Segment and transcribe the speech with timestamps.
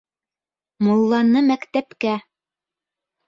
[0.87, 2.17] Мулланы мәктәпкә